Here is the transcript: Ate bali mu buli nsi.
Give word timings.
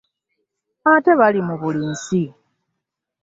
Ate 0.91 1.11
bali 1.19 1.39
mu 1.47 1.55
buli 1.61 1.81
nsi. 1.91 2.21